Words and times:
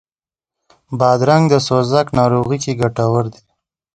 بادرنګ 0.99 1.43
د 1.49 1.55
سوزاک 1.67 2.07
ناروغي 2.19 2.57
کې 2.63 2.73
ګټور 2.81 3.25
دی. 3.33 3.43